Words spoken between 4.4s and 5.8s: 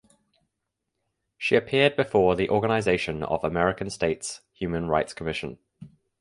Human Rights Commission.